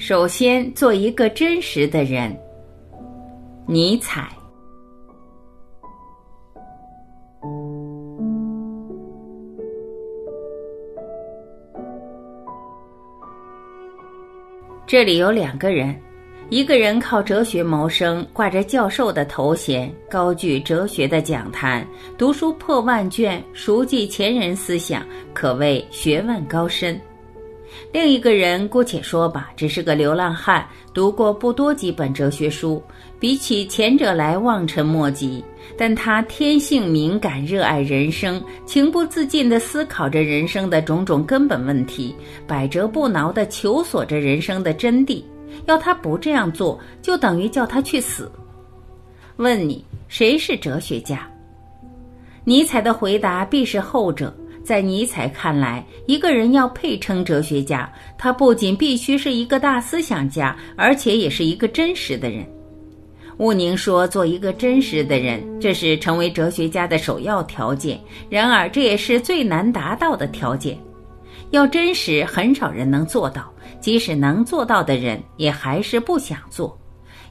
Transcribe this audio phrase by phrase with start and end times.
[0.00, 2.34] 首先，做一个真实的人。
[3.66, 4.30] 尼采。
[14.86, 15.94] 这里有两个人，
[16.48, 21.86] 一个人靠哲学谋生，挂着教授的头衔，高举哲学的讲坛，
[22.16, 26.98] 读书破万卷，熟记前人思想，可谓学问高深。
[27.92, 32.82] 另一个人，姑且说吧，只是个流浪汉，读过不多几本哲学书，
[33.18, 35.44] 比起前者来望尘莫及。
[35.76, 42.14] 但他天性敏感，热爱人生，情不自禁地思考着人生的种种根本问题，
[42.46, 45.22] 百折不挠地求索着人生的真谛。
[45.66, 48.30] 要他不这样做，就等于叫他去死。
[49.36, 51.28] 问你，谁是哲学家？
[52.44, 54.34] 尼采的回答必是后者。
[54.70, 62.48] 在尼采看来，一个人要配称哲学家，他不仅必须是一个大思想家，而且也是一个真实的人。
[63.38, 68.00] 乌宁说：“做一个真实的人，这是成为哲学家的首要条件。
[68.28, 70.78] 然而，这也是最难达到的条件。
[71.50, 76.78] 要真实，很少人能做到；即使能做到的人，也还是不想做，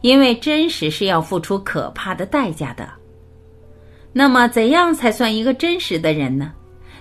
[0.00, 2.88] 因为真实是要付出可怕的代价的。
[4.12, 6.52] 那么，怎样才算一个真实的人呢？”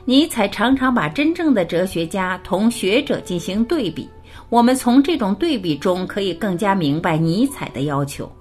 [0.10, 4.08] 尼采常常把真正的哲学家同学者进行对比，
[4.48, 8.32] 我们从这种对比中可以更加明白尼采的要求。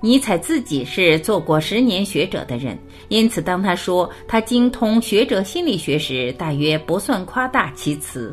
[0.00, 8.32] 尼采自己是做过十年学者的人，因此当他说他精通学者心理学时，大约不算夸大其词。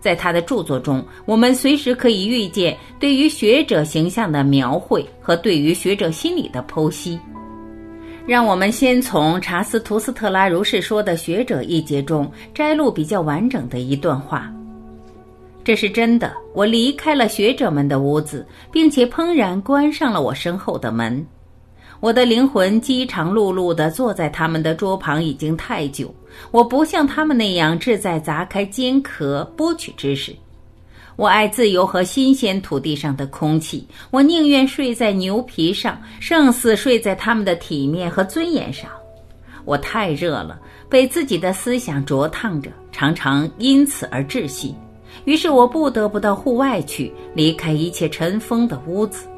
[0.00, 7.16] 在他的著作中，我们随时可以预见对于学者形象的描绘和对于学者心理的剖析。
[8.26, 14.50] 让我们先从查斯图斯特拉如是说的学者一节中摘录比较完整的一段话。
[15.64, 21.24] 这是真的，我离开了学者们的屋子，并且怦然关上了我身后的门。
[22.00, 26.12] 我的灵魂饥肠辘辘地坐在他们的桌旁已经太久，
[26.50, 30.34] 我不像他们那样志在砸开坚壳剥取知识。
[31.22, 38.90] 我爱自由和新鲜土地上的空气，我宁愿睡在牛皮上，胜似睡在他们的体面和尊严上。
[39.64, 44.74] 我太热了，被自己的思想灼烫着，常常因此而窒息。
[45.24, 49.28] 于是我不得不到户外去，离开一切尘封的屋子。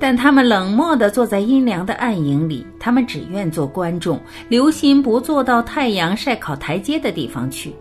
[0.00, 7.74] 但他们冷漠地坐在阴凉的暗影里，他们只愿做观众，留心不坐到太阳晒烤台阶的地方去。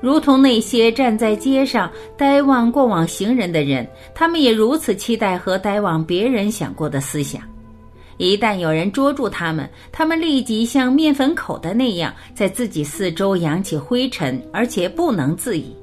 [0.00, 7.42] 如同那些站在街上呆望过往行人的人，他们也如此期待和呆望别人想过的思想。
[8.16, 15.74] 一旦有人捉住他们，他们立即像面粉口的那样，在自己四周扬起灰尘，而且不能自已。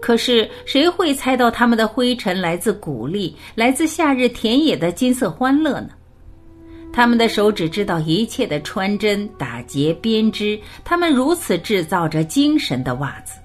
[0.00, 5.90] 可是谁会猜到他们的灰尘来自鼓励，来自夏日田野的金色欢乐呢？
[6.92, 13.38] 他们的手只知道一切的穿针、打结、编织，他们如此制造着精神的袜子。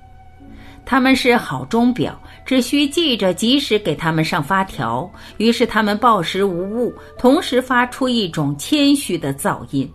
[0.89, 9.91] 他们是好钟表，只需记着及时给他们上发条，于是他们报时无误，同时发出一种谦虚的噪音。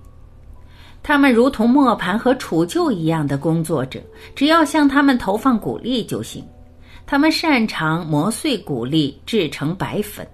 [1.02, 4.02] 他们如同磨盘和杵臼一样的工作者，
[4.34, 6.44] 只要向他们投放谷粒就行。
[7.06, 10.28] 他们擅长磨碎谷粒，制成白粉。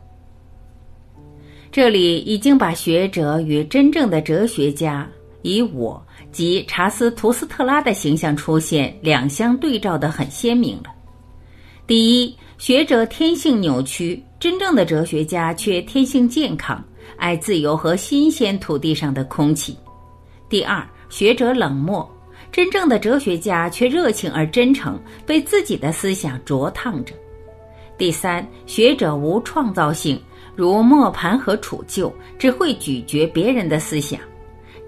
[1.70, 5.08] 这里已经把学者与真正的哲学家。
[5.42, 10.84] 以我及查斯图斯特拉的形象出现，两相对照的很鲜明了。
[11.86, 16.84] 第一，学者天性扭曲，真正的哲学家却天性健康，
[17.16, 19.76] 爱自由和新鲜土地上的空气。
[20.48, 22.08] 第二，学者冷漠，
[22.52, 27.14] 真正的哲学家却热情而真诚，被自己的思想灼烫着。
[27.96, 30.20] 第三，学者无创造性，
[30.54, 34.20] 如磨盘和杵臼，只会咀嚼别人的思想。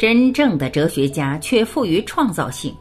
[0.00, 2.74] 真正的哲学家却富于创造性，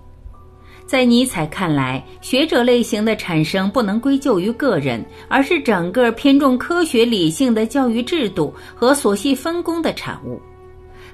[0.85, 10.41] 在尼采看来，学者类型的产生不能归咎于个人，而是整个偏重科学理性的教育制度和琐细分工的产物。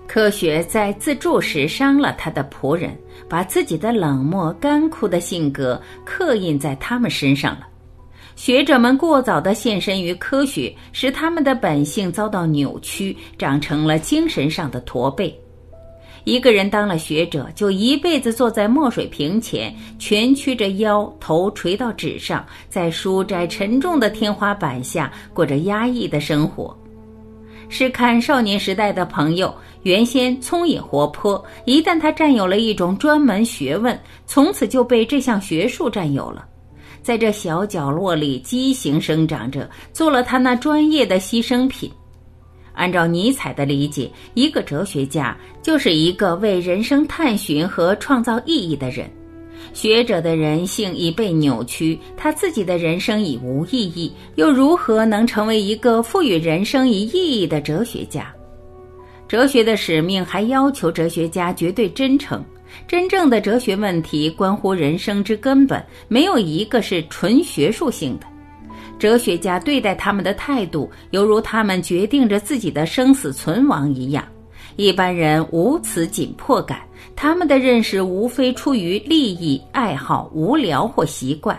[0.05, 2.95] 科学在自助时伤了他的仆人，
[3.27, 7.65] 把自己的冷漠干枯的性格刻印在他们身上了。
[8.35, 15.35] 学者们过早地献身于科学，使他们的本性遭到扭曲，长成了精神上的驼背。
[16.25, 26.75] 一个人当了学者，就一辈子坐在墨水瓶前，蜷曲着腰，头垂到纸上，在书斋沉重的天花板下过着压抑的生活。
[27.69, 36.43] 是看少年时代的朋友，原先聪颖活泼，一旦他占有了一种专门学问，从此就被这项学术占有了。
[37.03, 41.91] 在这小角落里畸形生长着，做了他那专业的牺牲品。
[42.75, 49.09] 按照尼采的理解，一个哲学家就是一个为人生探寻和创造意义的人。
[49.73, 58.31] 学者的人性已被扭曲，他自己的人生已无意义，又如何能成为一个赋予人生以意义的哲学家？
[59.27, 62.43] 哲学的使命还要求哲学家绝对真诚。
[62.87, 68.27] 真正的哲学问题关乎人生之根本，没有一个是纯学术性的。
[68.97, 74.23] 哲学家对待他们的态度，犹如他们决定着自己的生死存亡一样。
[74.77, 76.81] 一般人无此紧迫感，
[77.15, 81.57] 他们的认识无非出于利益、爱好、无聊或习惯。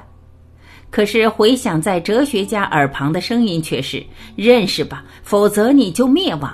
[0.91, 4.05] 可是回想在哲学家耳旁的声音却是：
[4.35, 6.53] 认识吧，否则你就灭亡。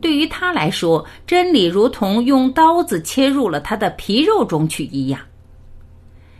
[0.00, 5.20] 对于他来说，真理如同用刀子切入了他的皮肉中去一样。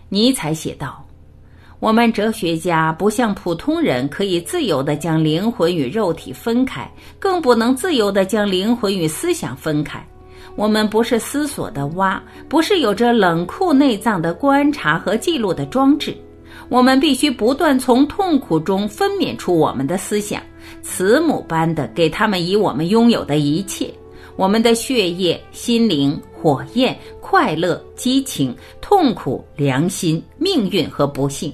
[0.09, 1.05] 尼采写道。
[1.81, 6.87] 我们哲学家不像普通人可以自由地将灵魂与肉体分开，
[7.19, 10.07] 更不能自由地将灵魂与思想分开。
[10.57, 16.15] 我们不是思索的蛙，不是有着冷酷内脏的观察和记录的装置。
[16.69, 20.43] 我们必须不断从痛苦中分娩出我们的思想，
[20.83, 23.91] 慈母般的给他们以我们拥有的一切：
[24.37, 31.51] 我们的血液、心灵、火焰、快乐、激情、痛苦、良心、命运和不幸。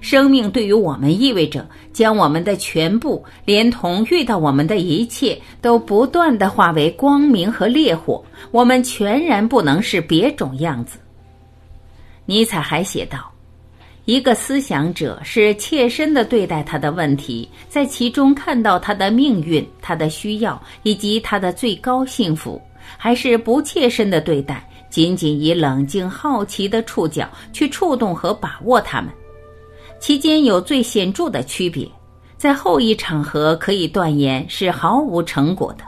[0.00, 8.24] 生命对于我们意味着将我们的全部，连同遇到我们的一切，都不断的化为光明和烈火。
[8.50, 10.98] 我们全然不能是别种样子。
[12.26, 13.32] 尼采还写道
[14.04, 22.60] ：“一个思想者是切身的对待他的问题，在其中看到他的命运、他的需要以及他的最高幸福，
[22.96, 29.10] 还是不切身的对待，仅仅以冷静好奇的触角去触动和把握他们。”
[30.00, 31.86] 其间有最显著的区别，
[32.36, 35.84] 在后一场合可以断言是毫无成果的。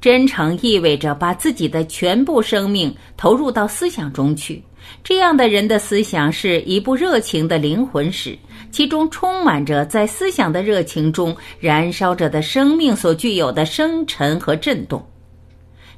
[0.00, 4.60] 真诚意味着把自己的全部生命投入到思想中去，
[5.04, 8.36] 这样的人的思想是一部热情的灵魂史，
[8.72, 15.00] 其中充满着在思想的热情中燃烧着的生命所具有的生沉和震动。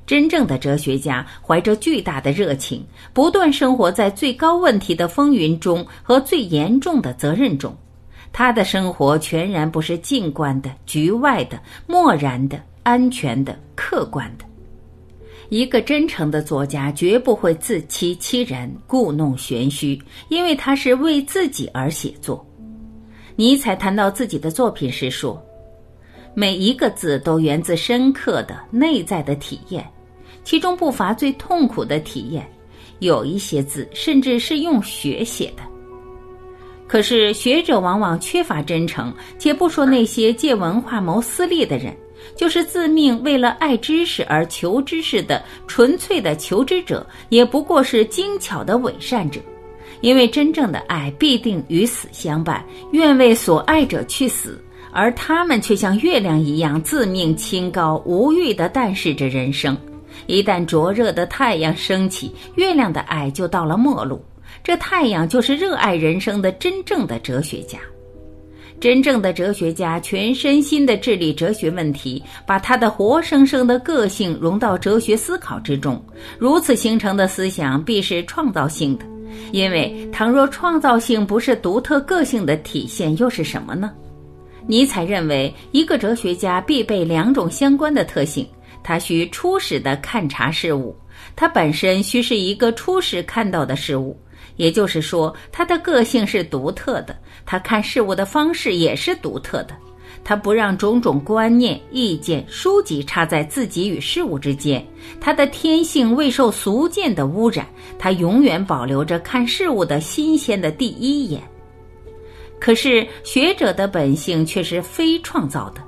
[0.07, 7.75] 真正的哲学家怀着巨大的热情，不断生活在最高问题的风云中和最严重的责任中。
[8.33, 14.45] 他的生活全然不是静观的、局外的、漠然的、安全的、客观的。
[15.51, 22.45] 一个真诚的作家绝不会自欺欺人、故弄玄虚，因为他是为自己而写作。
[23.37, 25.41] 尼采谈到自己的作品时说
[26.35, 29.85] ：“每一个字都源自深刻的内在的体验。”
[30.43, 32.45] 其中不乏最痛苦的体验，
[32.99, 35.63] 有一些字甚至是用血写的。
[36.87, 41.97] 可是学者往往缺乏真诚，且不说那些借文化谋私利的人，
[42.37, 49.41] 就是自命为了爱知识而求知识的纯粹的求知者，也不过是精巧的伪善者。
[50.01, 59.75] 因为真正的爱必定与死相伴，愿为所爱者去死，而他们却像月亮一样自命清高，无欲的淡视着人生。
[60.27, 64.25] 一旦灼热的太阳升起，月亮的爱就到了末路。
[64.63, 67.79] 这太阳就是热爱人生的真正的哲学家。
[68.81, 76.03] 真正的哲学家全身心地治理哲学问题，把他的活生生的个性融到哲学思考之中。
[76.39, 79.05] 如此形成的思想必是创造性的，
[79.53, 83.93] 因为倘若创造性不是独特个性的体现，又是什么呢？
[84.67, 88.47] 尼采认为，一个哲学家必备两种相关的特性。
[88.85, 90.95] 他需初始的看察事物，
[91.35, 94.17] 他本身需是一个初始看到的事物，
[94.57, 99.75] 也就是说，他的个性是独特的，他看事物的方式也是独特的。
[100.23, 104.87] 他不让种种观念、意见、书籍插在自己与事物之间，
[105.21, 107.67] 他的天性未受俗见的污染，
[107.99, 111.43] 他永远保留着看事物的新鲜的第一眼。
[112.59, 115.83] 可是学者的本性却是非创造的。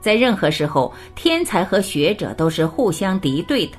[0.00, 3.72] 在任何时候，天才和学者都是互相敌对的。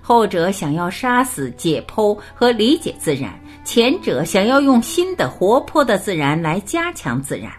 [0.00, 3.32] 后者想要杀死、解剖和理解自然，
[3.64, 7.50] 前者想要用新的、活泼的自然来加强自然。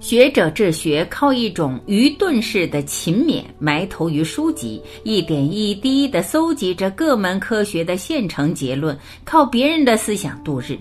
[0.00, 10.78] 学者治学靠一种愚钝式的勤勉，埋头于书籍，一点一滴地搜集着各门科学的现成结论，靠别人的思想度日。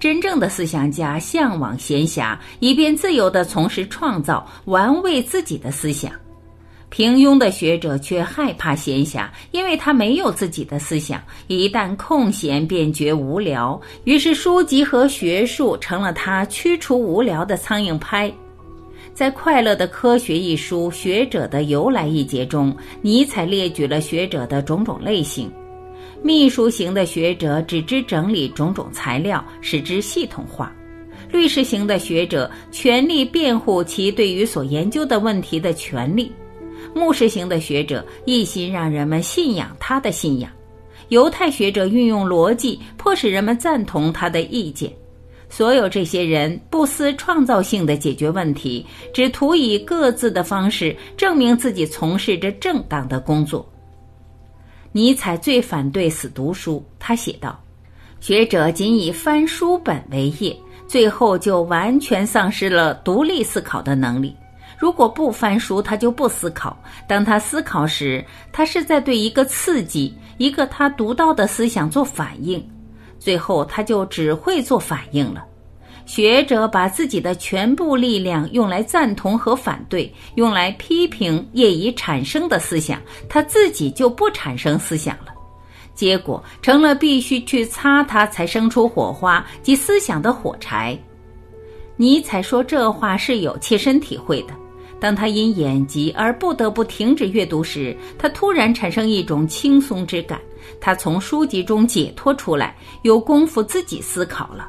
[0.00, 6.10] 真正的思想家向往闲暇，以便自由地从事创造，玩味自己的思想。
[6.88, 13.78] 平庸的学者却害怕闲暇，因为他没有自己的思想，一旦空闲便觉无聊。
[14.04, 18.32] 于是，书籍和学术成了他驱除无聊的苍蝇拍。
[19.12, 25.52] 在《快乐的科学》一书《学者的由来》一节中，尼采列举了学者的种种类型：
[26.22, 30.70] 秘书型的学者只知整理种种材料，使之系统化；
[31.32, 36.30] 律师型的学者全力辩护其对于所研究的问题的权利。
[36.94, 40.50] 牧师型的学者一心让人们信仰他的信仰，
[41.08, 44.92] 犹太学者运用逻辑迫使人们赞同他的意见。
[45.48, 53.66] 所有这些人不思创造性的解决问题，只图以各自的方式证明自己从事着正当的工作。
[54.92, 57.58] 尼采最反对死读书，他写道
[58.20, 60.56] ：“学者仅以翻书本为业，
[60.88, 64.34] 最后就完全丧失了独立思考的能力。”
[64.76, 66.76] 如果不翻书，他就不思考。
[67.06, 72.66] 当他思考时，他是在对一个刺激、一个他独到的思想做反应。
[73.18, 75.44] 最后，他就只会做反应了。
[76.10, 85.26] 学者把自己的全部力量用来赞同和反对，用来批评业已产生的思想，他自己就不产生思想了。
[85.94, 90.98] 结果成了必须去擦它才生出火花及思想的火柴。
[91.94, 94.54] 尼采说这话是有切身体会的。
[94.98, 100.40] 当他因眼疾而不得不停止阅读时，他突然产生一种轻松之感。
[100.80, 104.68] 他从书籍中解脱出来，有功夫自己思考了。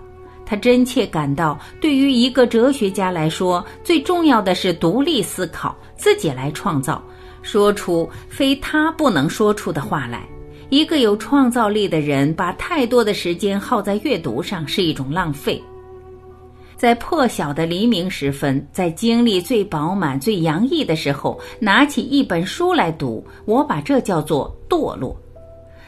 [0.52, 7.02] 他真切感到，对于一个哲学家来说，最重要的是独立思考，自己来创造，
[7.42, 10.28] 说出非他不能说出的话来。
[10.68, 15.64] 一个有创造力的人，把太多的时间耗在阅读上，是一种浪费。
[16.76, 25.16] 在破晓的黎明时分，在精力最饱满、最洋溢的时候，拿起一本书来读，我把这叫做堕落。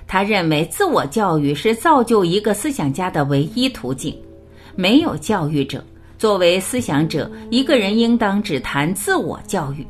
[0.08, 4.18] 他认为自我教育是造就一个思想家的唯一途径。
[4.76, 5.84] 没有教育者，
[6.18, 9.86] 作为思想者，一个人应当只谈自我教育。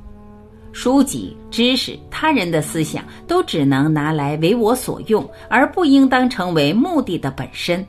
[0.71, 7.85] 书籍、知识、他人的思想都只能拿来为我所用，而不应当成为目的的本身。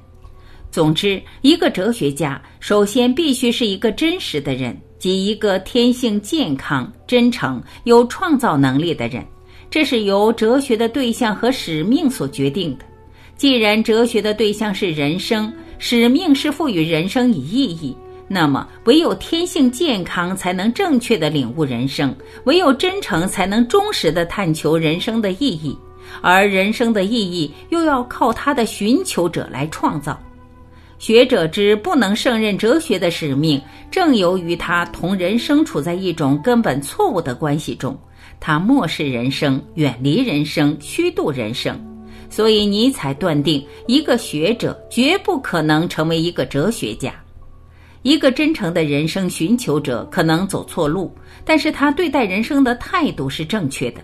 [0.70, 9.24] 总之，一个哲学家首先必须是一个真实的人，即一个天性健康、真诚、有创造能力的人。
[9.70, 12.84] 这是由哲学的对象和使命所决定的。
[13.36, 17.96] 既然哲学的对象是人生，使命是赋予人生以意义，
[18.28, 22.14] 那么唯有天性健康才能正确的领悟人生，
[22.44, 25.76] 唯有真诚才能忠实的探求人生的意义，
[26.22, 30.18] 而人生的意义又要靠他的寻求者来创造。
[30.98, 33.60] 学者之不能胜任哲学的使命，
[33.90, 37.98] 正由于他同人生处在一种根本错误的关系中，
[38.38, 41.78] 他漠视人生，远离人生，虚度人生。
[42.34, 47.14] 所以尼采断定，一个学者绝不可能成为一个哲学家。
[48.02, 51.14] 一个真诚的人生寻求者可能走错路，
[51.44, 54.00] 但是他对待人生的态度是正确的。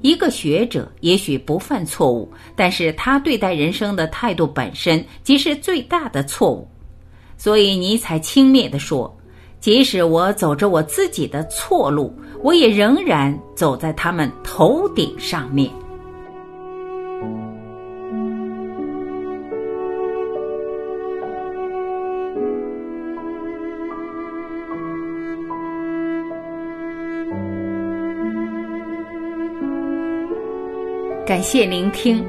[0.00, 6.68] 一个学者也许不犯错误，但是他对待人生的态度本身即是最大的错误。
[7.36, 9.12] 所以尼采轻蔑地说
[9.58, 15.68] ：“即使我走着我自己的错路，我也仍然走在他们头顶上面。”
[31.26, 32.24] 感谢聆听，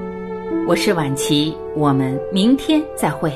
[0.67, 3.31] 我是晚琪，我们明天再会。